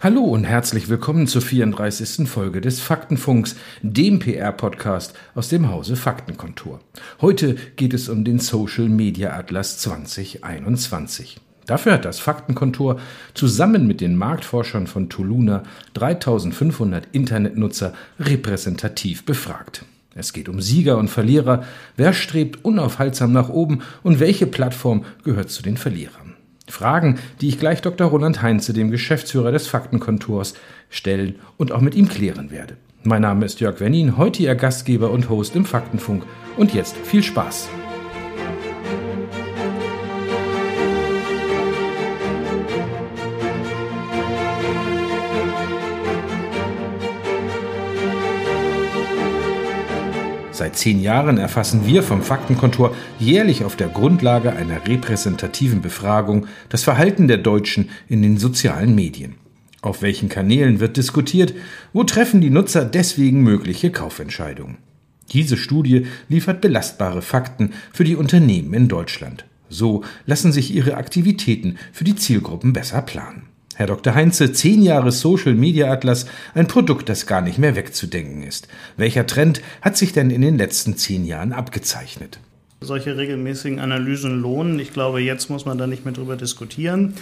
Hallo 0.00 0.20
und 0.20 0.44
herzlich 0.44 0.88
willkommen 0.88 1.26
zur 1.26 1.42
34. 1.42 2.28
Folge 2.28 2.60
des 2.60 2.78
Faktenfunks, 2.78 3.56
dem 3.82 4.20
PR-Podcast 4.20 5.12
aus 5.34 5.48
dem 5.48 5.72
Hause 5.72 5.96
Faktenkontor. 5.96 6.78
Heute 7.20 7.56
geht 7.74 7.92
es 7.92 8.08
um 8.08 8.22
den 8.22 8.38
Social 8.38 8.88
Media 8.88 9.32
Atlas 9.36 9.78
2021. 9.78 11.40
Dafür 11.66 11.94
hat 11.94 12.04
das 12.04 12.20
Faktenkontor 12.20 13.00
zusammen 13.34 13.88
mit 13.88 14.00
den 14.00 14.14
Marktforschern 14.14 14.86
von 14.86 15.08
Tuluna 15.08 15.64
3500 15.94 17.08
Internetnutzer 17.10 17.92
repräsentativ 18.20 19.24
befragt. 19.24 19.84
Es 20.14 20.32
geht 20.32 20.48
um 20.48 20.60
Sieger 20.60 20.96
und 20.96 21.08
Verlierer, 21.08 21.64
wer 21.96 22.12
strebt 22.12 22.64
unaufhaltsam 22.64 23.32
nach 23.32 23.48
oben 23.48 23.80
und 24.04 24.20
welche 24.20 24.46
Plattform 24.46 25.04
gehört 25.24 25.50
zu 25.50 25.64
den 25.64 25.76
Verlierern. 25.76 26.27
Fragen, 26.68 27.18
die 27.40 27.48
ich 27.48 27.58
gleich 27.58 27.82
Dr. 27.82 28.08
Roland 28.08 28.42
Heinze, 28.42 28.72
dem 28.72 28.90
Geschäftsführer 28.90 29.52
des 29.52 29.66
Faktenkontors, 29.66 30.54
stellen 30.90 31.36
und 31.56 31.72
auch 31.72 31.80
mit 31.80 31.94
ihm 31.94 32.08
klären 32.08 32.50
werde. 32.50 32.76
Mein 33.04 33.22
Name 33.22 33.46
ist 33.46 33.60
Jörg 33.60 33.80
Wernin, 33.80 34.16
heute 34.16 34.42
Ihr 34.42 34.54
Gastgeber 34.54 35.10
und 35.10 35.28
Host 35.28 35.56
im 35.56 35.64
Faktenfunk. 35.64 36.24
Und 36.56 36.74
jetzt 36.74 36.96
viel 36.96 37.22
Spaß! 37.22 37.68
Seit 50.58 50.76
zehn 50.76 51.00
Jahren 51.00 51.38
erfassen 51.38 51.86
wir 51.86 52.02
vom 52.02 52.20
Faktenkontor 52.20 52.92
jährlich 53.20 53.62
auf 53.62 53.76
der 53.76 53.86
Grundlage 53.86 54.52
einer 54.52 54.88
repräsentativen 54.88 55.82
Befragung 55.82 56.48
das 56.68 56.82
Verhalten 56.82 57.28
der 57.28 57.36
Deutschen 57.36 57.90
in 58.08 58.22
den 58.22 58.38
sozialen 58.38 58.92
Medien. 58.92 59.36
Auf 59.82 60.02
welchen 60.02 60.28
Kanälen 60.28 60.80
wird 60.80 60.96
diskutiert? 60.96 61.54
Wo 61.92 62.02
treffen 62.02 62.40
die 62.40 62.50
Nutzer 62.50 62.84
deswegen 62.84 63.44
mögliche 63.44 63.92
Kaufentscheidungen? 63.92 64.78
Diese 65.30 65.56
Studie 65.56 66.06
liefert 66.28 66.60
belastbare 66.60 67.22
Fakten 67.22 67.72
für 67.92 68.02
die 68.02 68.16
Unternehmen 68.16 68.74
in 68.74 68.88
Deutschland. 68.88 69.44
So 69.68 70.02
lassen 70.26 70.50
sich 70.50 70.74
ihre 70.74 70.96
Aktivitäten 70.96 71.78
für 71.92 72.02
die 72.02 72.16
Zielgruppen 72.16 72.72
besser 72.72 73.02
planen. 73.02 73.44
Herr 73.78 73.86
Dr. 73.86 74.16
Heinze, 74.16 74.52
zehn 74.52 74.82
Jahre 74.82 75.12
Social 75.12 75.54
Media 75.54 75.88
Atlas, 75.88 76.26
ein 76.52 76.66
Produkt, 76.66 77.08
das 77.08 77.28
gar 77.28 77.40
nicht 77.40 77.58
mehr 77.58 77.76
wegzudenken 77.76 78.42
ist. 78.42 78.66
Welcher 78.96 79.24
Trend 79.24 79.62
hat 79.82 79.96
sich 79.96 80.12
denn 80.12 80.30
in 80.30 80.42
den 80.42 80.58
letzten 80.58 80.96
zehn 80.96 81.24
Jahren 81.24 81.52
abgezeichnet? 81.52 82.40
Solche 82.80 83.16
regelmäßigen 83.16 83.78
Analysen 83.78 84.42
lohnen. 84.42 84.80
Ich 84.80 84.92
glaube, 84.92 85.20
jetzt 85.20 85.48
muss 85.48 85.64
man 85.64 85.78
da 85.78 85.86
nicht 85.86 86.04
mehr 86.04 86.12
drüber 86.12 86.34
diskutieren. 86.34 87.14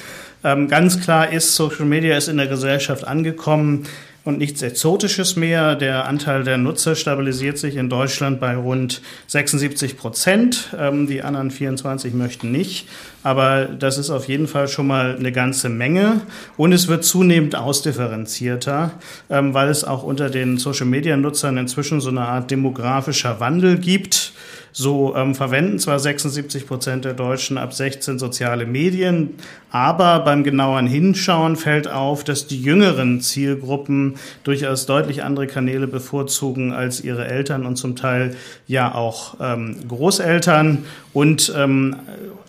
Ähm, 0.45 0.69
ganz 0.69 0.99
klar 0.99 1.31
ist, 1.31 1.55
Social 1.55 1.85
Media 1.85 2.17
ist 2.17 2.29
in 2.29 2.39
der 2.39 2.47
Gesellschaft 2.47 3.07
angekommen 3.07 3.85
und 4.27 4.39
nichts 4.39 4.61
Exotisches 4.61 5.37
mehr. 5.37 5.77
Der 5.77 6.07
Anteil 6.07 6.43
der 6.43 6.59
Nutzer 6.59 6.97
stabilisiert 6.97 7.59
sich 7.59 7.77
in 7.77 7.89
Deutschland 7.89 8.41
bei 8.41 8.57
rund 8.57 9.01
76 9.29 9.97
Prozent. 9.97 10.75
Ähm, 10.77 11.07
die 11.07 11.23
anderen 11.23 11.51
24 11.51 12.13
möchten 12.13 12.51
nicht. 12.51 12.89
Aber 13.23 13.67
das 13.67 13.99
ist 13.99 14.11
auf 14.11 14.29
jeden 14.29 14.49
Fall 14.49 14.69
schon 14.69 14.89
mal 14.89 15.17
eine 15.17 15.33
ganze 15.33 15.69
Menge. 15.69 16.23
Und 16.57 16.73
es 16.73 16.89
wird 16.89 17.05
zunehmend 17.05 17.55
ausdifferenzierter, 17.55 18.93
ähm, 19.31 19.55
weil 19.55 19.69
es 19.69 19.85
auch 19.85 20.03
unter 20.03 20.29
den 20.29 20.59
Social-Media-Nutzern 20.59 21.57
inzwischen 21.57 22.01
so 22.01 22.11
eine 22.11 22.23
Art 22.23 22.51
demografischer 22.51 23.39
Wandel 23.39 23.79
gibt. 23.79 24.33
So 24.79 25.17
ähm, 25.17 25.35
verwenden 25.35 25.79
zwar 25.79 25.99
76 25.99 26.67
Prozent 26.67 27.07
der 27.07 27.15
Deutschen 27.15 27.57
ab 27.57 27.73
16 27.73 28.19
soziale 28.19 28.67
Medien, 28.67 29.37
aber 29.77 30.21
beim 30.21 30.43
genaueren 30.43 30.87
Hinschauen 30.87 31.57
fällt 31.57 31.87
auf, 31.87 32.25
dass 32.25 32.47
die 32.47 32.63
jüngeren 32.63 33.21
Zielgruppen 33.21 34.15
durchaus 34.43 34.87
deutlich 34.87 35.23
andere 35.23 35.47
Kanäle 35.47 35.87
bevorzugen 35.87 36.73
als 36.73 37.03
ihre 37.05 37.27
Eltern 37.27 37.67
und 37.67 37.77
zum 37.77 37.95
Teil 37.95 38.37
ja 38.67 38.95
auch 38.95 39.37
ähm, 39.39 39.77
Großeltern 39.87 40.87
und 41.13 41.53
ähm, 41.55 41.97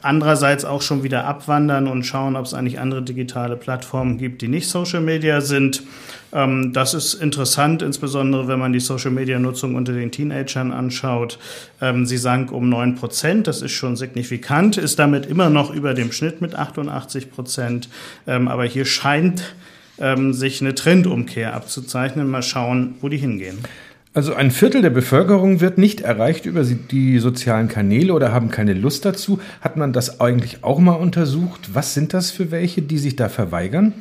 andererseits 0.01 0.63
auch 0.63 0.81
schon 0.81 1.03
wieder 1.03 1.25
abwandern 1.25 1.87
und 1.87 2.05
schauen, 2.05 2.37
ob 2.37 2.45
es 2.45 2.53
eigentlich 2.53 2.79
andere 2.79 3.01
digitale 3.01 3.57
Plattformen 3.57 4.17
gibt, 4.17 4.41
die 4.41 4.47
nicht 4.47 4.69
Social 4.69 5.01
Media 5.01 5.41
sind. 5.41 5.83
Ähm, 6.33 6.73
das 6.73 6.93
ist 6.93 7.13
interessant, 7.15 7.81
insbesondere 7.81 8.47
wenn 8.47 8.59
man 8.59 8.73
die 8.73 8.79
Social-Media-Nutzung 8.79 9.75
unter 9.75 9.93
den 9.93 10.11
Teenagern 10.11 10.71
anschaut. 10.71 11.39
Ähm, 11.81 12.05
sie 12.05 12.17
sank 12.17 12.51
um 12.51 12.69
9 12.69 12.95
Prozent, 12.95 13.47
das 13.47 13.61
ist 13.61 13.71
schon 13.71 13.95
signifikant, 13.95 14.77
ist 14.77 14.99
damit 14.99 15.25
immer 15.25 15.49
noch 15.49 15.73
über 15.73 15.93
dem 15.93 16.11
Schnitt 16.11 16.41
mit 16.41 16.55
88 16.55 17.16
Prozent. 17.25 17.89
Ähm, 18.27 18.47
aber 18.47 18.65
hier 18.65 18.85
scheint 18.85 19.55
sich 20.29 20.61
eine 20.61 20.75
Trendumkehr 20.75 21.55
abzuzeichnen. 21.55 22.29
Mal 22.29 22.43
schauen, 22.43 22.93
wo 23.01 23.09
die 23.09 23.17
hingehen. 23.17 23.57
Also 24.13 24.35
ein 24.35 24.51
Viertel 24.51 24.83
der 24.83 24.91
Bevölkerung 24.91 25.59
wird 25.59 25.79
nicht 25.79 26.01
erreicht 26.01 26.45
über 26.45 26.63
die 26.63 27.17
sozialen 27.17 27.67
Kanäle 27.67 28.13
oder 28.13 28.31
haben 28.31 28.49
keine 28.49 28.73
Lust 28.73 29.05
dazu. 29.05 29.39
Hat 29.61 29.75
man 29.75 29.93
das 29.93 30.19
eigentlich 30.21 30.63
auch 30.63 30.77
mal 30.77 30.93
untersucht? 30.93 31.69
Was 31.73 31.95
sind 31.95 32.13
das 32.13 32.29
für 32.29 32.51
welche, 32.51 32.83
die 32.83 32.99
sich 32.99 33.15
da 33.15 33.27
verweigern? 33.27 33.93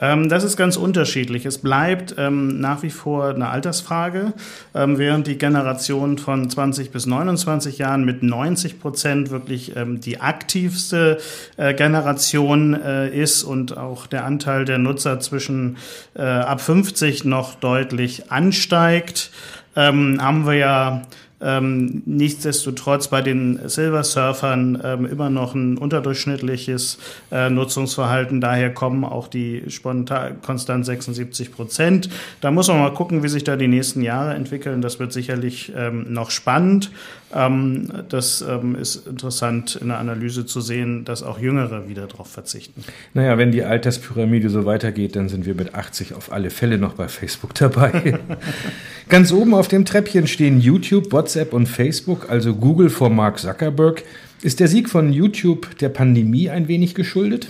Ähm, 0.00 0.28
das 0.28 0.44
ist 0.44 0.56
ganz 0.56 0.76
unterschiedlich. 0.76 1.46
Es 1.46 1.58
bleibt 1.58 2.14
ähm, 2.18 2.60
nach 2.60 2.82
wie 2.82 2.90
vor 2.90 3.30
eine 3.30 3.48
Altersfrage, 3.48 4.34
ähm, 4.74 4.98
während 4.98 5.26
die 5.26 5.38
Generation 5.38 6.18
von 6.18 6.50
20 6.50 6.90
bis 6.90 7.06
29 7.06 7.78
Jahren 7.78 8.04
mit 8.04 8.22
90 8.22 8.80
Prozent 8.80 9.30
wirklich 9.30 9.72
die 9.76 10.20
aktivste 10.20 11.18
äh, 11.56 11.74
Generation 11.74 12.74
äh, 12.74 13.08
ist 13.08 13.42
und 13.42 13.76
auch 13.76 14.06
der 14.06 14.24
Anteil 14.24 14.64
der 14.64 14.78
Nutzer 14.78 15.20
zwischen 15.20 15.76
äh, 16.14 16.22
ab 16.22 16.60
50 16.60 17.24
noch 17.24 17.54
deutlich 17.54 18.30
ansteigt, 18.30 19.30
haben 19.76 20.46
wir 20.46 20.54
ja 20.54 21.02
ähm, 21.42 22.02
nichtsdestotrotz 22.04 23.08
bei 23.08 23.22
den 23.22 23.58
Silver-Surfern 23.66 24.80
ähm, 24.84 25.06
immer 25.06 25.30
noch 25.30 25.54
ein 25.54 25.78
unterdurchschnittliches 25.78 26.98
äh, 27.32 27.48
Nutzungsverhalten. 27.48 28.40
Daher 28.40 28.72
kommen 28.74 29.04
auch 29.04 29.28
die 29.28 29.64
spontan 29.68 30.42
konstant 30.42 30.84
76 30.84 31.52
Prozent. 31.52 32.10
Da 32.40 32.50
muss 32.50 32.68
man 32.68 32.78
mal 32.78 32.92
gucken, 32.92 33.22
wie 33.22 33.28
sich 33.28 33.44
da 33.44 33.56
die 33.56 33.68
nächsten 33.68 34.02
Jahre 34.02 34.34
entwickeln. 34.34 34.82
Das 34.82 34.98
wird 34.98 35.12
sicherlich 35.12 35.72
ähm, 35.74 36.12
noch 36.12 36.30
spannend. 36.30 36.90
Ähm, 37.32 37.88
das 38.08 38.42
ähm, 38.42 38.74
ist 38.74 39.06
interessant 39.06 39.76
in 39.76 39.88
der 39.88 39.98
Analyse 39.98 40.44
zu 40.44 40.60
sehen, 40.60 41.04
dass 41.04 41.22
auch 41.22 41.38
Jüngere 41.38 41.88
wieder 41.88 42.06
darauf 42.06 42.28
verzichten. 42.28 42.84
Naja, 43.14 43.38
wenn 43.38 43.52
die 43.52 43.62
Alterspyramide 43.62 44.50
so 44.50 44.66
weitergeht, 44.66 45.16
dann 45.16 45.28
sind 45.28 45.46
wir 45.46 45.54
mit 45.54 45.74
80 45.74 46.14
auf 46.14 46.32
alle 46.32 46.50
Fälle 46.50 46.76
noch 46.76 46.94
bei 46.94 47.08
Facebook 47.08 47.54
dabei. 47.54 48.18
Ganz 49.08 49.32
oben 49.32 49.54
auf 49.54 49.68
dem 49.68 49.84
Treppchen 49.84 50.26
stehen 50.26 50.60
YouTube, 50.60 51.12
WhatsApp 51.12 51.29
und 51.52 51.66
Facebook, 51.66 52.28
also 52.28 52.54
Google 52.54 52.90
vor 52.90 53.10
Mark 53.10 53.38
Zuckerberg. 53.38 54.02
Ist 54.42 54.60
der 54.60 54.68
Sieg 54.68 54.88
von 54.88 55.12
YouTube 55.12 55.76
der 55.78 55.90
Pandemie 55.90 56.50
ein 56.50 56.68
wenig 56.68 56.94
geschuldet? 56.94 57.48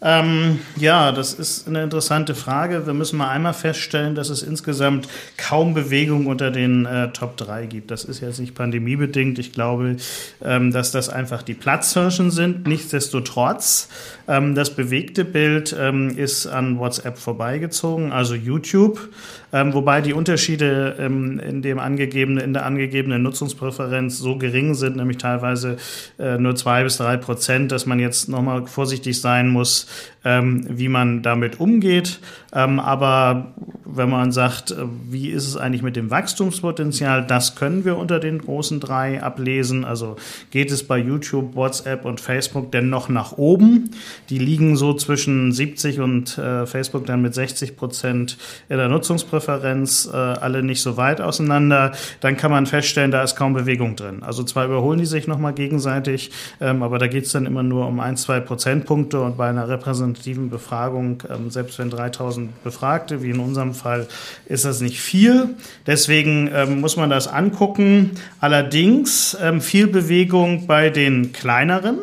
Ähm, 0.00 0.60
ja, 0.76 1.10
das 1.10 1.34
ist 1.34 1.66
eine 1.66 1.82
interessante 1.82 2.36
Frage. 2.36 2.86
Wir 2.86 2.94
müssen 2.94 3.16
mal 3.16 3.30
einmal 3.30 3.52
feststellen, 3.52 4.14
dass 4.14 4.30
es 4.30 4.44
insgesamt 4.44 5.08
kaum 5.36 5.74
Bewegung 5.74 6.26
unter 6.26 6.52
den 6.52 6.86
äh, 6.86 7.10
Top 7.10 7.36
3 7.36 7.66
gibt. 7.66 7.90
Das 7.90 8.04
ist 8.04 8.20
jetzt 8.20 8.38
nicht 8.38 8.54
pandemiebedingt. 8.54 9.40
Ich 9.40 9.52
glaube, 9.52 9.96
ähm, 10.44 10.70
dass 10.70 10.92
das 10.92 11.08
einfach 11.08 11.42
die 11.42 11.54
Platzhirschen 11.54 12.30
sind. 12.30 12.68
Nichtsdestotrotz, 12.68 13.88
ähm, 14.28 14.54
das 14.54 14.70
bewegte 14.70 15.24
Bild 15.24 15.74
ähm, 15.76 16.16
ist 16.16 16.46
an 16.46 16.78
WhatsApp 16.78 17.18
vorbeigezogen, 17.18 18.12
also 18.12 18.36
YouTube. 18.36 19.08
Ähm, 19.52 19.72
wobei 19.72 20.02
die 20.02 20.12
Unterschiede 20.12 20.96
ähm, 20.98 21.40
in, 21.40 21.62
dem 21.62 21.78
angegebenen, 21.78 22.44
in 22.44 22.52
der 22.52 22.66
angegebenen 22.66 23.22
Nutzungspräferenz 23.22 24.18
so 24.18 24.36
gering 24.36 24.74
sind, 24.74 24.96
nämlich 24.96 25.16
teilweise 25.16 25.78
äh, 26.18 26.36
nur 26.36 26.54
zwei 26.54 26.84
bis 26.84 26.98
drei 26.98 27.16
Prozent, 27.16 27.72
dass 27.72 27.86
man 27.86 27.98
jetzt 27.98 28.28
nochmal 28.28 28.66
vorsichtig 28.66 29.20
sein 29.20 29.48
muss, 29.48 29.87
ähm, 30.24 30.66
wie 30.68 30.88
man 30.88 31.22
damit 31.22 31.60
umgeht. 31.60 32.20
Ähm, 32.52 32.80
aber 32.80 33.52
wenn 33.84 34.10
man 34.10 34.32
sagt, 34.32 34.70
äh, 34.70 34.76
wie 35.10 35.28
ist 35.28 35.46
es 35.46 35.56
eigentlich 35.56 35.82
mit 35.82 35.96
dem 35.96 36.10
Wachstumspotenzial, 36.10 37.26
das 37.26 37.56
können 37.56 37.84
wir 37.84 37.96
unter 37.96 38.20
den 38.20 38.38
großen 38.38 38.80
drei 38.80 39.22
ablesen. 39.22 39.84
Also 39.84 40.16
geht 40.50 40.70
es 40.70 40.86
bei 40.86 40.98
YouTube, 40.98 41.54
WhatsApp 41.54 42.04
und 42.04 42.20
Facebook 42.20 42.72
denn 42.72 42.90
noch 42.90 43.08
nach 43.08 43.32
oben? 43.32 43.90
Die 44.30 44.38
liegen 44.38 44.76
so 44.76 44.94
zwischen 44.94 45.52
70 45.52 46.00
und 46.00 46.38
äh, 46.38 46.66
Facebook 46.66 47.06
dann 47.06 47.22
mit 47.22 47.34
60 47.34 47.76
Prozent 47.76 48.38
in 48.68 48.78
der 48.78 48.88
Nutzungspräferenz, 48.88 50.08
äh, 50.12 50.16
alle 50.16 50.62
nicht 50.62 50.82
so 50.82 50.96
weit 50.96 51.20
auseinander. 51.20 51.92
Dann 52.20 52.36
kann 52.36 52.50
man 52.50 52.66
feststellen, 52.66 53.10
da 53.10 53.22
ist 53.22 53.36
kaum 53.36 53.52
Bewegung 53.52 53.96
drin. 53.96 54.22
Also 54.22 54.42
zwar 54.42 54.64
überholen 54.64 54.98
die 54.98 55.06
sich 55.06 55.26
nochmal 55.26 55.52
gegenseitig, 55.52 56.30
ähm, 56.60 56.82
aber 56.82 56.98
da 56.98 57.06
geht 57.06 57.24
es 57.24 57.32
dann 57.32 57.46
immer 57.46 57.62
nur 57.62 57.86
um 57.86 58.00
ein, 58.00 58.16
zwei 58.16 58.40
Prozentpunkte 58.40 59.20
und 59.20 59.36
bei 59.36 59.48
einer 59.48 59.68
repräsentativen 59.78 60.50
Befragung, 60.50 61.22
ähm, 61.30 61.50
selbst 61.50 61.78
wenn 61.78 61.90
3000 61.90 62.62
Befragte, 62.62 63.22
wie 63.22 63.30
in 63.30 63.40
unserem 63.40 63.74
Fall, 63.74 64.06
ist 64.46 64.64
das 64.64 64.80
nicht 64.80 65.00
viel. 65.00 65.54
Deswegen 65.86 66.50
ähm, 66.52 66.80
muss 66.80 66.96
man 66.96 67.10
das 67.10 67.28
angucken. 67.28 68.12
Allerdings 68.40 69.36
ähm, 69.40 69.60
viel 69.60 69.86
Bewegung 69.86 70.66
bei 70.66 70.90
den 70.90 71.32
kleineren. 71.32 71.98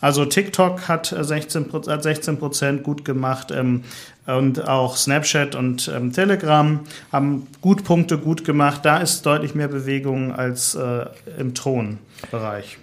Also 0.00 0.24
TikTok 0.24 0.88
hat 0.88 1.14
16 1.18 1.72
hat 1.86 2.02
16 2.02 2.38
Prozent 2.38 2.82
gut 2.82 3.04
gemacht 3.04 3.52
ähm, 3.52 3.84
und 4.26 4.68
auch 4.68 4.96
Snapchat 4.96 5.54
und 5.54 5.90
ähm, 5.94 6.12
Telegram 6.12 6.80
haben 7.12 7.46
gut 7.60 7.84
Punkte 7.84 8.18
gut 8.18 8.44
gemacht. 8.44 8.80
Da 8.82 8.98
ist 8.98 9.24
deutlich 9.24 9.54
mehr 9.54 9.68
Bewegung 9.68 10.34
als 10.34 10.74
äh, 10.74 11.06
im 11.38 11.54
Thronbereich. 11.54 12.78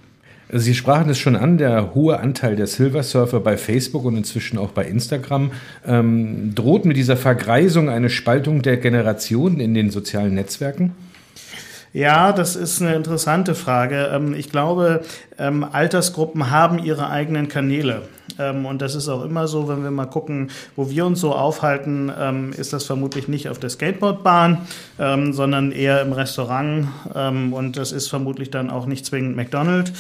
Sie 0.52 0.74
sprachen 0.74 1.12
es 1.12 1.20
schon 1.20 1.36
an, 1.36 1.60
der 1.60 1.94
hohe 1.94 2.20
Anteil 2.20 2.56
der 2.56 2.66
Silver 2.66 3.04
Surfer 3.04 3.40
bei 3.40 3.56
Facebook 3.56 4.04
und 4.06 4.18
inzwischen 4.18 4.58
auch 4.58 4.72
bei 4.72 4.86
Instagram 4.86 5.52
ähm, 5.86 6.56
droht 6.56 6.86
mit 6.86 6.98
dieser 6.98 7.18
Vergreisung 7.18 7.88
eine 7.88 8.10
Spaltung 8.10 8.64
der 8.64 8.78
Generationen 8.78 9.60
in 9.60 9.76
den 9.76 9.92
sozialen 9.92 10.34
Netzwerken? 10.34 10.96
Ja, 11.92 12.34
das 12.34 12.56
ist 12.56 12.82
eine 12.82 12.94
interessante 12.94 13.56
Frage. 13.56 14.10
Ähm, 14.14 14.36
ich 14.36 14.52
glaube, 14.52 15.02
ähm, 15.40 15.66
Altersgruppen 15.70 16.52
haben 16.52 16.78
ihre 16.78 17.10
eigenen 17.10 17.48
Kanäle. 17.48 18.04
Ähm, 18.38 18.68
und 18.68 18.84
das 18.84 18.94
ist 18.94 19.10
auch 19.10 19.26
immer 19.26 19.48
so, 19.48 19.68
wenn 19.68 19.82
wir 19.82 19.90
mal 19.90 20.06
gucken, 20.06 20.52
wo 20.76 20.92
wir 20.92 21.08
uns 21.08 21.20
so 21.20 21.34
aufhalten, 21.34 22.12
ist 22.56 22.74
das 22.74 22.86
vermutlich 22.86 23.28
nicht 23.28 23.50
auf 23.50 23.60
der 23.60 23.70
Skateboardbahn, 23.70 24.60
sondern 24.98 25.72
eher 25.72 26.02
im 26.02 26.14
Restaurant. 26.14 26.88
Und 27.14 27.74
das 27.74 27.92
ist 27.92 28.08
vermutlich 28.08 28.52
dann 28.52 28.70
auch 28.70 28.86
nicht 28.86 29.06
zwingend 29.06 29.36
McDonald's. 29.36 29.92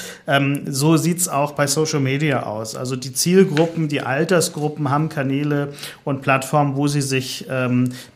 So 0.65 0.97
sieht's 0.97 1.27
auch 1.27 1.53
bei 1.53 1.67
Social 1.67 1.99
Media 1.99 2.43
aus. 2.43 2.75
Also 2.75 2.95
die 2.95 3.13
Zielgruppen, 3.13 3.87
die 3.87 4.01
Altersgruppen 4.01 4.89
haben 4.89 5.09
Kanäle 5.09 5.73
und 6.03 6.21
Plattformen, 6.21 6.75
wo 6.75 6.87
sie 6.87 7.01
sich 7.01 7.47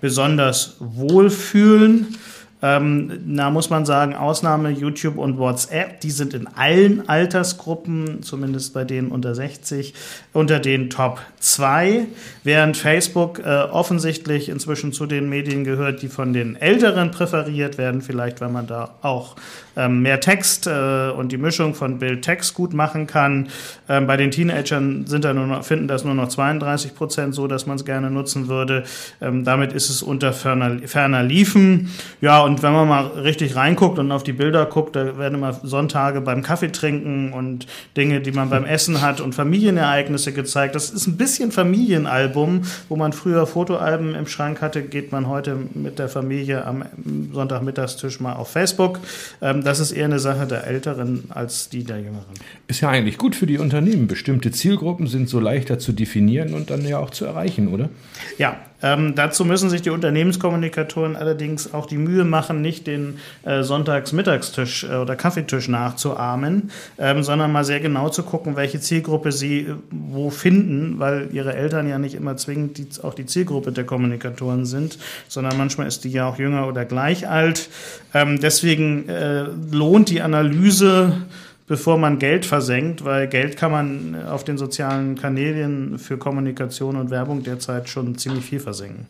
besonders 0.02 0.78
wohlfühlen. 0.80 2.16
Ähm, 2.64 3.36
da 3.36 3.50
muss 3.50 3.70
man 3.70 3.86
sagen, 3.86 4.16
Ausnahme 4.16 4.70
YouTube 4.70 5.18
und 5.18 5.38
WhatsApp, 5.38 6.00
die 6.00 6.12
sind 6.12 6.34
in 6.34 6.48
allen 6.48 7.10
Altersgruppen, 7.10 8.24
zumindest 8.24 8.74
bei 8.74 8.86
denen 8.86 9.10
unter 9.10 9.36
60, 9.36 9.94
unter 10.32 10.62
den 10.62 10.90
Top 10.90 11.20
2, 11.42 12.06
während 12.46 12.78
Facebook 12.78 13.40
äh, 13.40 13.64
offensichtlich 13.64 14.48
inzwischen 14.48 14.94
zu 14.94 15.08
den 15.08 15.28
Medien 15.28 15.66
gehört, 15.66 16.02
die 16.02 16.08
von 16.08 16.32
den 16.32 16.56
Älteren 16.56 17.12
präferiert 17.12 17.78
werden, 17.78 18.02
vielleicht 18.02 18.40
weil 18.40 18.50
man 18.50 18.66
da 18.66 18.96
auch 19.02 19.36
ähm, 19.76 20.02
mehr 20.02 20.20
Text 20.20 20.68
äh, 20.68 21.10
und 21.10 21.32
die 21.32 21.38
Mischung 21.38 21.74
von 21.74 22.00
Bild-Text 22.00 22.54
gut 22.54 22.74
machen 22.74 23.08
kann. 23.08 23.50
Ähm, 23.90 24.08
bei 24.08 24.18
den 24.18 24.32
Teenagern 24.32 25.06
sind 25.08 25.26
da 25.26 25.34
nur 25.34 25.48
noch, 25.48 25.64
finden 25.64 25.88
das 25.88 26.04
nur 26.04 26.14
noch 26.14 26.30
32 26.30 26.96
Prozent 26.96 27.36
so, 27.36 27.48
dass 27.48 27.66
man 27.66 27.76
es 27.76 27.86
gerne 27.86 28.12
nutzen 28.12 28.48
würde. 28.48 28.84
Ähm, 29.22 29.44
damit 29.44 29.74
ist 29.74 29.90
es 29.90 30.04
unter 30.04 30.32
ferner, 30.34 30.80
ferner 30.86 31.24
Liefen. 31.24 31.90
Ja, 32.22 32.42
und 32.42 32.53
wenn 32.62 32.74
man 32.74 32.88
mal 32.88 33.06
richtig 33.08 33.56
reinguckt 33.56 33.98
und 33.98 34.12
auf 34.12 34.24
die 34.24 34.34
Bilder 34.34 34.66
guckt, 34.66 34.96
da 34.96 35.18
werden 35.18 35.36
immer 35.36 35.54
Sonntage 35.54 36.22
beim 36.22 36.44
Kaffee 36.44 36.72
trinken 36.72 37.34
und 37.34 37.66
Dinge, 37.98 38.22
die 38.22 38.32
man 38.32 38.50
beim 38.50 38.66
Essen 38.66 39.02
hat 39.02 39.22
und 39.22 39.34
Familienereignisse 39.34 40.34
gezeigt. 40.34 40.76
Das 40.76 40.90
ist 40.90 41.08
ein 41.08 41.18
bisschen 41.18 41.52
Familienalbum, 41.52 42.62
wo 42.90 42.96
man 42.96 43.14
früher 43.14 43.48
Fotoalben 43.48 44.14
im 44.14 44.28
Schrank 44.28 44.62
hatte, 44.62 44.84
geht 44.84 45.12
man 45.12 45.28
heute 45.28 45.58
mit 45.74 46.00
der 46.00 46.10
Familie 46.10 46.66
am 46.66 46.84
Sonntagmittagstisch 47.32 48.20
mal 48.20 48.34
auf 48.34 48.50
Facebook. 48.50 49.00
Ähm, 49.42 49.64
das 49.64 49.80
ist 49.80 49.92
eher 49.92 50.06
eine 50.06 50.20
Sache 50.20 50.46
der 50.46 50.68
Älteren 50.68 51.24
als 51.30 51.70
die 51.70 51.84
der 51.84 51.98
Jüngeren. 51.98 52.26
Ist 52.68 52.82
ja 52.82 52.90
eigentlich 52.90 53.18
gut 53.18 53.36
für 53.36 53.48
die 53.48 53.58
Unternehmen. 53.58 54.08
Bestimmte 54.08 54.52
Zielgruppen 54.52 55.08
sind 55.08 55.30
so 55.30 55.40
leichter 55.40 55.80
zu 55.80 55.94
definieren 55.94 56.54
und 56.54 56.70
dann 56.70 56.86
ja 56.86 57.00
auch 57.00 57.10
zu 57.10 57.26
erreichen, 57.26 57.70
oder? 57.70 57.90
Ja, 58.38 58.58
ähm, 58.84 59.16
dazu 59.16 59.46
müssen 59.46 59.70
sich 59.70 59.82
die 59.82 59.90
Unternehmenskommunikatoren 59.90 61.16
allerdings 61.16 61.74
auch 61.74 61.86
die 61.86 61.98
Mühe 61.98 62.26
machen, 62.26 62.62
nicht 62.62 62.86
den 62.86 63.18
äh, 63.44 63.64
Sonntagsmittagstisch 63.64 64.84
äh, 64.84 64.96
oder 64.98 65.16
Kaffeetisch 65.16 65.70
nachzuahmen, 65.70 66.70
ähm, 67.00 67.24
sondern 67.24 67.52
mal 67.52 67.64
sehr 67.64 67.80
genau 67.80 68.10
zu 68.10 68.24
gucken, 68.24 68.58
welche 68.58 68.82
Zielgruppe 68.82 69.32
sie 69.32 69.62
äh, 69.62 69.76
wo 69.90 70.30
finden, 70.30 71.00
weil 71.00 71.30
ihre 71.32 71.56
Eltern 71.56 71.88
ja 71.88 71.98
nicht 71.98 72.14
immer 72.14 72.36
zwingend 72.36 72.78
die, 72.78 72.88
auch 73.02 73.14
die 73.14 73.26
Zielgruppe 73.26 73.72
der 73.72 73.86
Kommunikatoren 73.86 74.66
sind, 74.66 74.98
sondern 75.30 75.58
manchmal 75.58 75.88
ist 75.88 76.04
die 76.04 76.12
ja 76.12 76.28
auch 76.28 76.38
jünger 76.38 76.68
oder 76.68 76.84
gleich 76.84 77.28
alt. 77.28 77.70
Ähm, 78.14 78.40
deswegen 78.42 79.08
äh, 79.08 79.46
lohnt 79.72 80.10
die 80.10 80.22
Analyse 80.22 81.24
bevor 81.68 81.98
man 81.98 82.20
Geld 82.20 82.46
versenkt, 82.46 83.06
weil 83.06 83.28
Geld 83.28 83.58
kann 83.58 83.72
man 83.72 84.26
auf 84.28 84.44
den 84.44 84.58
sozialen 84.58 85.16
Kanälen 85.16 85.98
für 85.98 86.18
Kommunikation 86.18 86.96
und 86.96 87.10
Werbung 87.10 87.44
derzeit 87.44 87.90
schon 87.90 88.18
ziemlich 88.18 88.46
viel 88.46 88.60
versenken. 88.60 89.08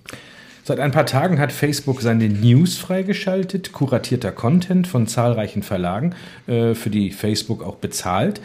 Seit 0.65 0.79
ein 0.79 0.91
paar 0.91 1.05
Tagen 1.05 1.39
hat 1.39 1.51
Facebook 1.51 2.01
seine 2.01 2.29
News 2.29 2.77
freigeschaltet, 2.77 3.73
kuratierter 3.73 4.31
Content 4.31 4.87
von 4.87 5.07
zahlreichen 5.07 5.61
Verlagen, 5.61 6.15
äh, 6.47 6.73
für 6.73 6.89
die 6.89 7.11
Facebook 7.11 7.61
auch 7.61 7.75
bezahlt. 7.75 8.39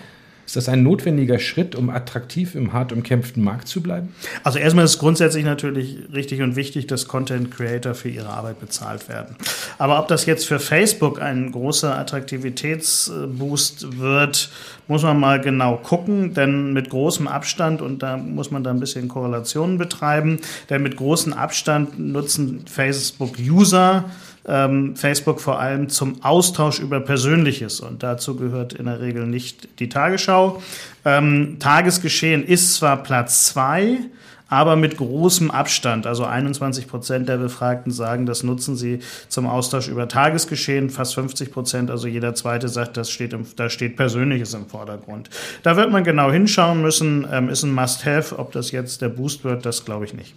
Ist 0.49 0.57
das 0.57 0.71
ein 0.71 0.83
notwendiger 0.83 1.39
Schritt, 1.39 1.75
um 1.75 1.91
attraktiv 1.91 2.55
im 2.55 2.73
hart 2.73 2.91
umkämpften 2.91 3.45
Markt 3.45 3.69
zu 3.69 3.83
bleiben? 3.83 4.15
Also 4.45 4.59
erstmal 4.59 4.87
ist 4.87 4.93
es 4.93 4.99
grundsätzlich 4.99 5.45
natürlich 5.45 5.99
richtig 6.15 6.41
und 6.41 6.57
wichtig, 6.57 6.87
dass 6.87 7.07
Content 7.07 7.51
Creator 7.51 7.93
für 7.93 8.09
ihre 8.09 8.31
Arbeit 8.31 8.59
bezahlt 8.59 9.11
werden. 9.11 9.37
Aber 9.77 9.99
ob 9.99 10.09
das 10.09 10.25
jetzt 10.25 10.47
für 10.47 10.59
Facebook 10.59 11.21
ein 11.21 11.53
großer 11.53 11.99
Attraktivitätsboost 11.99 13.99
wird, 13.99 14.49
muss 14.87 15.03
man 15.03 15.21
mal 15.21 15.39
genau 15.39 15.77
gucken, 15.77 16.33
denn 16.33 16.73
mit 16.73 16.89
großem 16.89 17.29
Abstand, 17.29 17.83
und 17.83 18.03
da 18.03 18.17
muss 18.17 18.51
man 18.51 18.65
da 18.65 18.71
ein 18.71 18.81
bisschen 18.81 19.09
Korrelationen 19.09 19.77
betreiben, 19.77 20.39
denn 20.71 20.83
mit 20.83 20.97
großem 20.97 21.35
Abstand 21.35 21.99
nutzen 21.99 22.65
Facebook-User 22.67 24.07
ähm, 24.49 24.97
Facebook 24.97 25.41
vor 25.41 25.61
allem 25.61 25.89
zum 25.89 26.25
Austausch 26.25 26.81
über 26.81 27.01
Persönliches. 27.01 27.81
Und 27.81 28.03
dazu 28.03 28.37
gehört 28.37 28.73
in 28.73 28.87
der 28.87 29.01
Regel 29.01 29.27
nicht 29.27 29.79
die 29.79 29.89
Tagesschau. 29.89 30.63
Ähm, 31.05 31.59
Tagesgeschehen 31.61 32.45
ist 32.45 32.75
zwar 32.75 33.03
Platz 33.03 33.47
zwei, 33.47 33.99
aber 34.49 34.77
mit 34.77 34.97
großem 34.97 35.51
Abstand. 35.51 36.07
Also 36.07 36.25
21 36.25 36.89
Prozent 36.89 37.29
der 37.29 37.37
Befragten 37.37 37.93
sagen, 37.93 38.25
das 38.25 38.43
nutzen 38.43 38.77
sie 38.77 39.01
zum 39.29 39.47
Austausch 39.47 39.89
über 39.89 40.09
Tagesgeschehen. 40.09 40.89
Fast 40.89 41.15
50 41.15 41.53
Prozent, 41.53 41.91
also 41.91 42.09
jeder 42.09 42.35
Zweite 42.35 42.69
sagt, 42.69 42.97
das 42.97 43.11
steht 43.11 43.35
im, 43.35 43.45
da 43.57 43.69
steht 43.69 43.97
Persönliches 43.97 44.55
im 44.55 44.67
Vordergrund. 44.67 45.29
Da 45.63 45.77
wird 45.77 45.93
man 45.93 46.05
genau 46.05 46.33
hinschauen 46.33 46.81
müssen. 46.81 47.27
Ähm, 47.31 47.51
ist 47.51 47.63
ein 47.63 47.75
Must-Have. 47.75 48.39
Ob 48.39 48.53
das 48.53 48.71
jetzt 48.71 49.03
der 49.03 49.11
Boost 49.11 49.45
wird, 49.45 49.67
das 49.67 49.85
glaube 49.85 50.07
ich 50.07 50.15
nicht. 50.15 50.35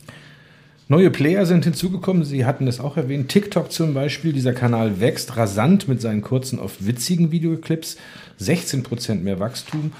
Neue 0.91 1.09
Player 1.09 1.45
sind 1.45 1.63
hinzugekommen, 1.63 2.25
Sie 2.25 2.43
hatten 2.43 2.67
es 2.67 2.81
auch 2.81 2.97
erwähnt. 2.97 3.29
TikTok 3.29 3.71
zum 3.71 3.93
Beispiel, 3.93 4.33
dieser 4.33 4.51
Kanal 4.51 4.99
wächst 4.99 5.37
rasant 5.37 5.87
mit 5.87 6.01
seinen 6.01 6.21
kurzen, 6.21 6.59
oft 6.59 6.85
witzigen 6.85 7.31
Videoclips. 7.31 7.95
16% 8.41 9.21
mehr 9.21 9.39
Wachstum. 9.39 9.93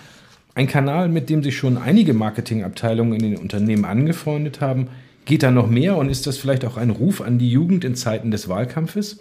Ein 0.54 0.68
Kanal, 0.68 1.08
mit 1.08 1.30
dem 1.30 1.44
sich 1.44 1.56
schon 1.56 1.78
einige 1.78 2.14
Marketingabteilungen 2.14 3.14
in 3.14 3.22
den 3.22 3.38
Unternehmen 3.38 3.86
angefreundet 3.86 4.60
haben. 4.60 4.90
Geht 5.26 5.44
da 5.44 5.52
noch 5.52 5.68
mehr 5.68 5.98
und 5.98 6.10
ist 6.10 6.26
das 6.26 6.38
vielleicht 6.38 6.66
auch 6.66 6.78
ein 6.78 6.90
Ruf 6.90 7.22
an 7.22 7.38
die 7.38 7.52
Jugend 7.52 7.84
in 7.84 7.96
Zeiten 7.96 8.32
des 8.32 8.50
Wahlkampfes? 8.50 9.20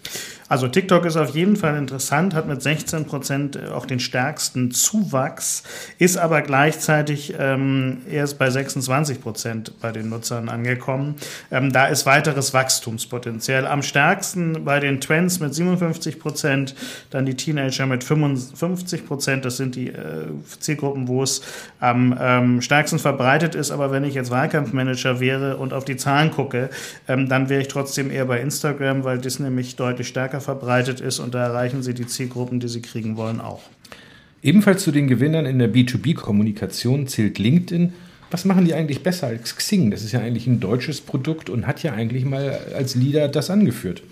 Also 0.51 0.67
TikTok 0.67 1.05
ist 1.05 1.17
auf 1.17 1.37
jeden 1.37 1.55
Fall 1.55 1.77
interessant, 1.77 2.35
hat 2.35 2.49
mit 2.49 2.61
16 2.61 3.05
Prozent 3.05 3.57
auch 3.71 3.87
den 3.87 4.01
stärksten 4.01 4.73
Zuwachs, 4.73 5.63
ist 5.99 6.17
aber 6.17 6.43
gleichzeitig 6.43 7.35
ähm, 7.39 7.99
erst 8.11 8.37
bei 8.37 8.51
26 8.51 9.21
Prozent 9.21 9.75
bei 9.81 9.93
den 9.93 10.09
Nutzern 10.09 10.49
angekommen. 10.49 11.15
Ähm, 11.53 11.73
da 11.73 11.87
ist 11.87 12.05
weiteres 12.05 12.53
Wachstumspotenzial. 12.53 13.65
Am 13.65 13.85
stärksten 13.85 14.65
bei 14.65 14.81
den 14.81 15.01
Trends 15.01 15.39
mit 15.39 15.55
57 15.55 16.19
Prozent, 16.19 16.75
dann 17.11 17.27
die 17.27 17.35
Teenager 17.35 17.87
mit 17.87 18.03
55 18.03 19.07
Prozent. 19.07 19.45
Das 19.45 19.57
sind 19.57 19.77
die 19.77 19.91
äh, 19.91 20.27
Zielgruppen, 20.59 21.07
wo 21.07 21.23
es 21.23 21.43
am 21.79 22.19
ähm, 22.21 22.61
stärksten 22.61 22.99
verbreitet 22.99 23.55
ist. 23.55 23.71
Aber 23.71 23.93
wenn 23.93 24.03
ich 24.03 24.15
jetzt 24.15 24.33
Wahlkampfmanager 24.33 25.21
wäre 25.21 25.59
und 25.59 25.73
auf 25.73 25.85
die 25.85 25.90
Zahlen 25.97 26.31
gucke, 26.31 26.71
ähm, 27.09 27.29
dann 27.29 27.49
wäre 27.49 27.61
ich 27.61 27.69
trotzdem 27.69 28.11
eher 28.11 28.25
bei 28.25 28.41
Instagram, 28.41 29.05
weil 29.05 29.19
das 29.19 29.39
nämlich 29.39 29.77
deutlich 29.77 30.09
stärker 30.09 30.41
verbreitet 30.41 31.01
ist 31.01 31.19
und 31.19 31.35
da 31.35 31.45
erreichen 31.45 31.83
sie 31.83 31.95
die 31.95 32.07
Zielgruppen, 32.07 32.61
die 32.61 32.69
sie 32.69 32.83
kriegen 32.83 33.17
wollen, 33.17 33.41
auch. 33.41 33.63
Ebenfalls 34.43 34.83
zu 34.83 34.91
den 34.91 35.07
Gewinnern 35.07 35.45
in 35.45 35.59
der 35.59 35.73
B2B-Kommunikation 35.73 37.07
zählt 37.07 37.39
LinkedIn. 37.39 37.93
Was 38.31 38.45
machen 38.45 38.65
die 38.65 38.75
eigentlich 38.75 39.03
besser 39.03 39.27
als 39.27 39.57
Xing? 39.57 39.91
Das 39.91 40.03
ist 40.03 40.13
ja 40.13 40.21
eigentlich 40.21 40.47
ein 40.47 40.61
deutsches 40.61 41.01
Produkt 41.01 41.51
und 41.51 41.67
hat 41.67 41.83
ja 41.83 41.93
eigentlich 41.93 42.25
mal 42.25 42.59
als 42.75 42.95
Leader 42.95 43.29
das 43.29 43.51
angeführt. 43.51 44.03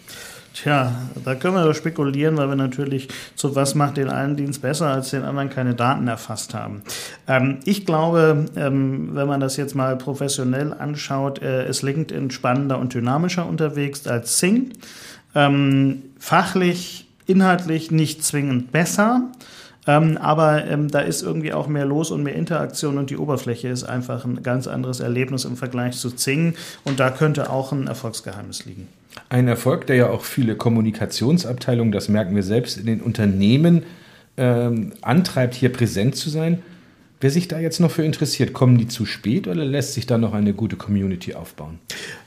Tja, 0.61 0.93
da 1.25 1.37
können 1.37 1.55
wir 1.55 1.73
spekulieren, 1.73 2.37
weil 2.37 2.49
wir 2.49 2.57
natürlich 2.57 3.07
zu 3.37 3.55
was 3.55 3.77
macht 3.77 3.97
den 3.97 4.09
einen 4.09 4.35
Dienst 4.35 4.61
besser 4.61 4.89
als 4.89 5.11
den 5.11 5.23
anderen 5.23 5.51
keine 5.51 5.77
Daten 5.77 6.09
erfasst 6.09 6.53
haben. 6.53 6.83
Ähm, 7.29 7.59
ich 7.65 7.87
glaube, 7.87 8.47
ähm, 8.57 9.11
wenn 9.13 9.29
man 9.29 9.39
das 9.39 9.57
jetzt 9.57 9.77
mal 9.77 9.97
professionell 9.97 10.75
anschaut, 10.75 11.41
äh, 11.43 11.69
ist 11.69 11.83
LinkedIn 11.83 12.33
spannender 12.33 12.81
und 12.81 12.93
dynamischer 12.93 13.47
unterwegs 13.47 14.05
als 14.09 14.41
Sing. 14.41 14.73
Ähm, 15.33 16.03
fachlich, 16.19 17.07
inhaltlich 17.27 17.93
nicht 17.93 18.25
zwingend 18.25 18.73
besser. 18.73 19.31
Ähm, 19.87 20.17
aber 20.17 20.65
ähm, 20.65 20.91
da 20.91 20.99
ist 20.99 21.23
irgendwie 21.23 21.53
auch 21.53 21.69
mehr 21.69 21.87
los 21.87 22.11
und 22.11 22.25
mehr 22.25 22.35
Interaktion 22.35 22.99
und 22.99 23.11
die 23.11 23.17
Oberfläche 23.17 23.69
ist 23.69 23.85
einfach 23.85 24.25
ein 24.25 24.43
ganz 24.43 24.67
anderes 24.67 24.99
Erlebnis 24.99 25.45
im 25.45 25.57
Vergleich 25.57 25.97
zu 25.99 26.11
Zing 26.11 26.57
und 26.83 26.99
da 26.99 27.11
könnte 27.11 27.49
auch 27.49 27.71
ein 27.71 27.87
Erfolgsgeheimnis 27.87 28.65
liegen. 28.65 28.89
Ein 29.29 29.49
Erfolg, 29.49 29.87
der 29.87 29.97
ja 29.97 30.11
auch 30.11 30.25
viele 30.25 30.57
Kommunikationsabteilungen, 30.57 31.93
das 31.93 32.09
merken 32.09 32.35
wir 32.35 32.43
selbst 32.43 32.79
in 32.79 32.87
den 32.87 33.01
Unternehmen, 33.01 33.85
ähm, 34.37 34.93
antreibt, 35.03 35.55
hier 35.55 35.73
präsent 35.73 36.17
zu 36.17 36.31
sein. 36.31 36.63
Wer 37.21 37.31
sich 37.31 37.49
da 37.49 37.59
jetzt 37.59 37.81
noch 37.81 37.91
für 37.91 38.05
interessiert, 38.05 38.53
kommen 38.53 38.79
die 38.79 38.87
zu 38.87 39.05
spät 39.05 39.49
oder 39.49 39.65
lässt 39.65 39.95
sich 39.95 40.07
da 40.07 40.19
noch 40.19 40.35
eine 40.35 40.53
gute 40.53 40.77
Community 40.77 41.35
aufbauen? 41.35 41.81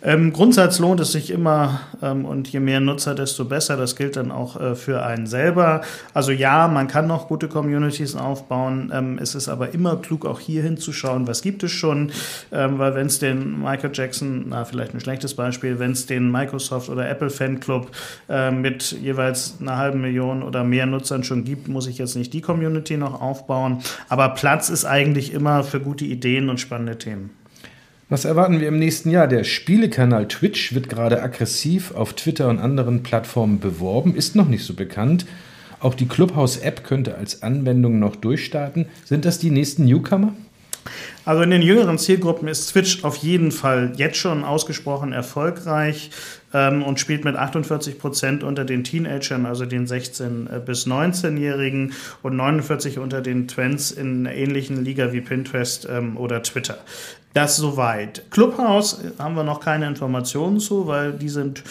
Ähm, 0.03 0.33
Grundsatz 0.33 0.79
lohnt 0.79 0.99
es 0.99 1.13
sich 1.13 1.31
immer 1.31 1.79
ähm, 2.01 2.25
und 2.25 2.49
je 2.49 2.59
mehr 2.59 2.81
Nutzer, 2.81 3.15
desto 3.15 3.45
besser. 3.45 3.77
Das 3.77 3.95
gilt 3.95 4.17
dann 4.17 4.31
auch 4.31 4.59
äh, 4.59 4.75
für 4.75 5.05
einen 5.05 5.27
selber. 5.27 5.81
Also 6.13 6.33
ja, 6.33 6.67
man 6.67 6.89
kann 6.89 7.07
noch 7.07 7.29
gute 7.29 7.47
Communities 7.47 8.17
aufbauen. 8.17 8.91
Ähm, 8.93 9.17
es 9.17 9.33
ist 9.33 9.47
aber 9.47 9.73
immer 9.73 9.95
klug, 9.95 10.25
auch 10.25 10.41
hier 10.41 10.61
hinzuschauen, 10.61 11.25
was 11.25 11.41
gibt 11.41 11.63
es 11.63 11.71
schon. 11.71 12.11
Ähm, 12.51 12.77
weil 12.77 12.93
wenn 12.93 13.07
es 13.07 13.19
den 13.19 13.61
Michael 13.61 13.91
Jackson, 13.93 14.47
na 14.49 14.65
vielleicht 14.65 14.93
ein 14.93 14.99
schlechtes 14.99 15.35
Beispiel, 15.35 15.79
wenn 15.79 15.91
es 15.91 16.05
den 16.05 16.29
Microsoft 16.29 16.89
oder 16.89 17.07
Apple 17.07 17.29
Fanclub 17.29 17.91
äh, 18.27 18.51
mit 18.51 18.91
jeweils 18.91 19.55
einer 19.61 19.77
halben 19.77 20.01
Million 20.01 20.43
oder 20.43 20.65
mehr 20.65 20.85
Nutzern 20.85 21.23
schon 21.23 21.45
gibt, 21.45 21.69
muss 21.69 21.87
ich 21.87 21.97
jetzt 21.97 22.17
nicht 22.17 22.33
die 22.33 22.41
Community 22.41 22.97
noch 22.97 23.21
aufbauen. 23.21 23.77
Aber 24.09 24.27
Platz 24.29 24.67
ist 24.67 24.80
ist 24.81 24.85
eigentlich 24.85 25.31
immer 25.31 25.63
für 25.63 25.79
gute 25.79 26.05
Ideen 26.05 26.49
und 26.49 26.59
spannende 26.59 26.97
Themen. 26.97 27.29
Was 28.09 28.25
erwarten 28.25 28.59
wir 28.59 28.67
im 28.67 28.79
nächsten 28.79 29.11
Jahr? 29.11 29.27
Der 29.27 29.43
Spielekanal 29.43 30.27
Twitch 30.27 30.73
wird 30.73 30.89
gerade 30.89 31.21
aggressiv 31.21 31.91
auf 31.91 32.13
Twitter 32.13 32.49
und 32.49 32.57
anderen 32.57 33.03
Plattformen 33.03 33.59
beworben, 33.59 34.15
ist 34.15 34.35
noch 34.35 34.47
nicht 34.47 34.65
so 34.65 34.73
bekannt. 34.73 35.27
Auch 35.79 35.93
die 35.93 36.07
Clubhouse-App 36.07 36.83
könnte 36.83 37.15
als 37.15 37.43
Anwendung 37.43 37.99
noch 37.99 38.15
durchstarten. 38.15 38.87
Sind 39.05 39.25
das 39.25 39.37
die 39.37 39.51
nächsten 39.51 39.85
Newcomer? 39.85 40.33
Also 41.23 41.43
in 41.43 41.51
den 41.51 41.61
jüngeren 41.61 41.99
Zielgruppen 41.99 42.47
ist 42.47 42.71
Twitch 42.71 43.03
auf 43.03 43.17
jeden 43.17 43.51
Fall 43.51 43.93
jetzt 43.95 44.17
schon 44.17 44.43
ausgesprochen 44.43 45.13
erfolgreich 45.13 46.09
ähm, 46.53 46.83
und 46.83 46.99
spielt 46.99 47.25
mit 47.25 47.35
48 47.35 47.99
Prozent 47.99 48.43
unter 48.43 48.65
den 48.65 48.83
Teenagern, 48.83 49.45
also 49.45 49.65
den 49.65 49.85
16- 49.85 50.51
äh, 50.51 50.59
bis 50.59 50.87
19-Jährigen 50.87 51.93
und 52.23 52.35
49 52.35 52.97
unter 52.97 53.21
den 53.21 53.47
Twents 53.47 53.91
in 53.91 54.25
einer 54.25 54.35
ähnlichen 54.35 54.83
Liga 54.83 55.13
wie 55.13 55.21
Pinterest 55.21 55.87
ähm, 55.89 56.17
oder 56.17 56.41
Twitter. 56.41 56.79
Das 57.33 57.55
soweit. 57.55 58.29
Clubhouse 58.29 58.99
äh, 59.01 59.11
haben 59.17 59.35
wir 59.35 59.43
noch 59.43 59.61
keine 59.61 59.87
Informationen 59.87 60.59
zu, 60.59 60.87
weil 60.87 61.13
die 61.13 61.29
sind, 61.29 61.63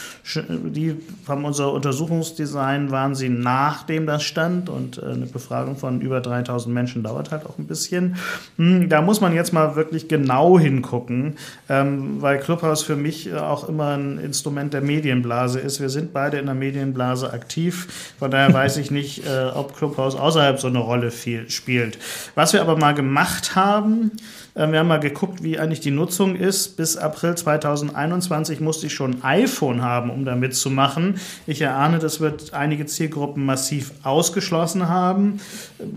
die 0.48 0.96
haben 1.28 1.44
unser 1.44 1.72
Untersuchungsdesign 1.72 2.90
waren 2.90 3.14
sie 3.14 3.28
nachdem 3.28 4.06
das 4.06 4.22
stand 4.22 4.70
und 4.70 4.98
äh, 4.98 5.06
eine 5.06 5.26
Befragung 5.26 5.76
von 5.76 6.00
über 6.00 6.20
3000 6.20 6.74
Menschen 6.74 7.02
dauert 7.02 7.30
halt 7.30 7.44
auch 7.44 7.58
ein 7.58 7.66
bisschen. 7.66 8.16
Hm, 8.56 8.88
da 8.88 9.02
muss 9.02 9.20
man 9.20 9.34
jetzt 9.34 9.39
mal 9.52 9.76
wirklich 9.76 10.08
genau 10.08 10.58
hingucken, 10.58 11.36
ähm, 11.68 12.20
weil 12.20 12.38
Clubhouse 12.38 12.82
für 12.82 12.96
mich 12.96 13.32
auch 13.34 13.68
immer 13.68 13.96
ein 13.96 14.18
Instrument 14.18 14.72
der 14.72 14.82
Medienblase 14.82 15.58
ist. 15.60 15.80
Wir 15.80 15.88
sind 15.88 16.12
beide 16.12 16.38
in 16.38 16.46
der 16.46 16.54
Medienblase 16.54 17.32
aktiv, 17.32 18.14
von 18.18 18.30
daher 18.30 18.52
weiß 18.52 18.76
ich 18.76 18.90
nicht, 18.90 19.26
äh, 19.26 19.46
ob 19.54 19.76
Clubhouse 19.76 20.14
außerhalb 20.14 20.60
so 20.60 20.68
eine 20.68 20.78
Rolle 20.78 21.10
spielt. 21.10 21.98
Was 22.34 22.52
wir 22.52 22.60
aber 22.60 22.76
mal 22.76 22.94
gemacht 22.94 23.56
haben, 23.56 24.12
wir 24.54 24.80
haben 24.80 24.88
mal 24.88 24.98
geguckt, 24.98 25.42
wie 25.42 25.58
eigentlich 25.58 25.80
die 25.80 25.92
Nutzung 25.92 26.34
ist. 26.34 26.76
Bis 26.76 26.96
April 26.96 27.36
2021 27.36 28.60
musste 28.60 28.86
ich 28.86 28.94
schon 28.94 29.22
ein 29.22 29.44
iPhone 29.44 29.80
haben, 29.80 30.10
um 30.10 30.24
da 30.24 30.34
mitzumachen. 30.34 31.20
Ich 31.46 31.60
erahne, 31.60 32.00
das 32.00 32.20
wird 32.20 32.52
einige 32.52 32.86
Zielgruppen 32.86 33.44
massiv 33.44 33.92
ausgeschlossen 34.02 34.88
haben. 34.88 35.40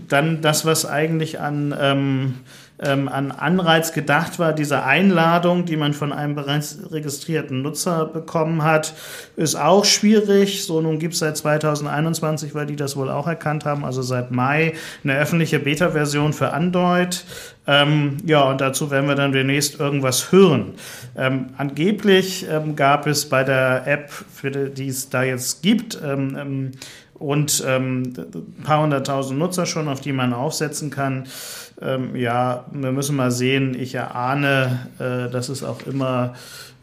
Dann 0.08 0.40
das, 0.40 0.64
was 0.64 0.86
eigentlich 0.86 1.40
an 1.40 1.74
ähm, 1.78 2.34
ähm, 2.80 3.08
an 3.08 3.30
Anreiz 3.30 3.92
gedacht 3.92 4.38
war, 4.38 4.52
diese 4.52 4.82
Einladung, 4.82 5.64
die 5.64 5.76
man 5.76 5.92
von 5.92 6.12
einem 6.12 6.34
bereits 6.34 6.78
registrierten 6.90 7.62
Nutzer 7.62 8.06
bekommen 8.06 8.64
hat, 8.64 8.94
ist 9.36 9.54
auch 9.54 9.84
schwierig. 9.84 10.64
So, 10.64 10.80
nun 10.80 10.98
gibt 10.98 11.14
es 11.14 11.20
seit 11.20 11.36
2021, 11.36 12.54
weil 12.54 12.66
die 12.66 12.76
das 12.76 12.96
wohl 12.96 13.10
auch 13.10 13.28
erkannt 13.28 13.64
haben, 13.64 13.84
also 13.84 14.02
seit 14.02 14.32
Mai, 14.32 14.74
eine 15.04 15.16
öffentliche 15.16 15.60
Beta-Version 15.60 16.32
für 16.32 16.52
Android. 16.52 17.24
Ähm, 17.66 18.18
ja, 18.26 18.42
und 18.42 18.60
dazu 18.60 18.90
werden 18.90 19.08
wir 19.08 19.14
dann 19.14 19.32
demnächst 19.32 19.80
irgendwas 19.80 20.32
hören. 20.32 20.74
Ähm, 21.16 21.46
angeblich 21.56 22.46
ähm, 22.50 22.76
gab 22.76 23.06
es 23.06 23.28
bei 23.28 23.44
der 23.44 23.86
App, 23.86 24.10
für 24.10 24.50
die, 24.50 24.88
es 24.88 25.08
da 25.08 25.22
jetzt 25.22 25.62
gibt, 25.62 25.98
ähm, 26.04 26.36
ähm, 26.38 26.72
und 27.14 27.64
ähm, 27.66 28.12
ein 28.16 28.62
paar 28.64 28.82
hunderttausend 28.82 29.38
Nutzer 29.38 29.66
schon, 29.66 29.88
auf 29.88 30.00
die 30.00 30.12
man 30.12 30.32
aufsetzen 30.32 30.90
kann. 30.90 31.24
Ähm, 31.80 32.14
ja, 32.16 32.64
wir 32.72 32.92
müssen 32.92 33.16
mal 33.16 33.30
sehen. 33.30 33.76
Ich 33.78 33.94
erahne, 33.94 34.88
äh, 34.98 35.30
dass 35.30 35.48
es 35.48 35.62
auch 35.62 35.86
immer 35.86 36.34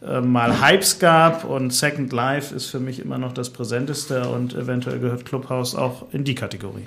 äh, 0.06 0.20
mal 0.20 0.60
Hypes 0.60 0.98
gab 0.98 1.44
und 1.44 1.72
Second 1.72 2.12
Life 2.12 2.54
ist 2.54 2.66
für 2.66 2.80
mich 2.80 2.98
immer 2.98 3.18
noch 3.18 3.32
das 3.32 3.50
Präsenteste 3.50 4.28
und 4.28 4.54
eventuell 4.54 4.98
gehört 4.98 5.24
Clubhouse 5.24 5.74
auch 5.74 6.06
in 6.12 6.24
die 6.24 6.34
Kategorie. 6.34 6.86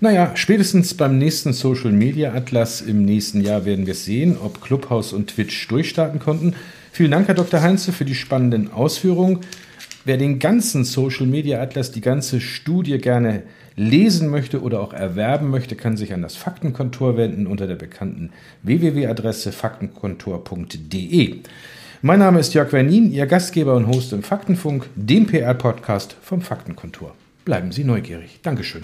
Naja, 0.00 0.32
spätestens 0.34 0.94
beim 0.94 1.18
nächsten 1.18 1.52
Social 1.52 1.92
Media 1.92 2.32
Atlas 2.32 2.80
im 2.80 3.04
nächsten 3.04 3.40
Jahr 3.40 3.64
werden 3.64 3.86
wir 3.86 3.94
sehen, 3.94 4.36
ob 4.42 4.60
Clubhouse 4.60 5.12
und 5.12 5.28
Twitch 5.28 5.68
durchstarten 5.68 6.20
konnten. 6.20 6.54
Vielen 6.92 7.10
Dank, 7.10 7.28
Herr 7.28 7.34
Dr. 7.34 7.60
Heinze, 7.60 7.92
für 7.92 8.04
die 8.04 8.14
spannenden 8.14 8.72
Ausführungen. 8.72 9.40
Wer 10.06 10.18
den 10.18 10.38
ganzen 10.38 10.84
Social 10.84 11.24
Media 11.24 11.62
Atlas, 11.62 11.90
die 11.90 12.02
ganze 12.02 12.42
Studie 12.42 12.98
gerne 12.98 13.42
lesen 13.74 14.28
möchte 14.28 14.60
oder 14.60 14.80
auch 14.80 14.92
erwerben 14.92 15.48
möchte, 15.48 15.76
kann 15.76 15.96
sich 15.96 16.12
an 16.12 16.20
das 16.20 16.36
Faktenkontor 16.36 17.16
wenden 17.16 17.46
unter 17.46 17.66
der 17.66 17.76
bekannten 17.76 18.30
www-Adresse 18.64 19.50
faktenkontor.de. 19.50 21.36
Mein 22.02 22.18
Name 22.18 22.40
ist 22.40 22.52
Jörg 22.52 22.70
Wernin, 22.74 23.12
Ihr 23.12 23.24
Gastgeber 23.24 23.74
und 23.76 23.86
Host 23.86 24.12
im 24.12 24.22
Faktenfunk, 24.22 24.90
dem 24.94 25.26
PR-Podcast 25.26 26.14
vom 26.20 26.42
Faktenkontor. 26.42 27.14
Bleiben 27.46 27.72
Sie 27.72 27.84
neugierig. 27.84 28.40
Dankeschön. 28.42 28.82